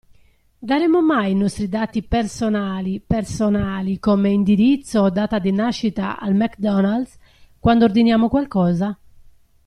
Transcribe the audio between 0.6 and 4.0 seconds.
Daremmo mai i nostri dati personali personali